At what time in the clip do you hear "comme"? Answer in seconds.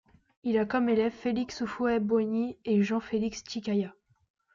0.65-0.89